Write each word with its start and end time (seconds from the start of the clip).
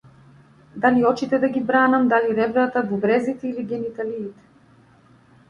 Дали 0.85 1.03
очите 1.09 1.39
да 1.43 1.49
ги 1.49 1.61
бранам, 1.63 2.07
дали 2.13 2.33
ребрата, 2.39 2.83
бубрезите 2.89 3.47
или 3.53 3.63
гениталиите? 3.63 4.43